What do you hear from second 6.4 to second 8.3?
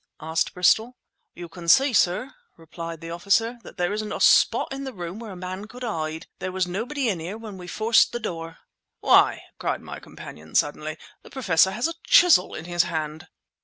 was nobody in here when we forced the